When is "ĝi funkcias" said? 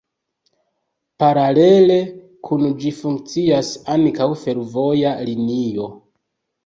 2.85-3.71